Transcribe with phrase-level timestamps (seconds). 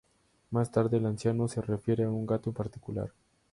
[0.49, 3.11] Más tarde, el anciano se refiere a un gato en particular.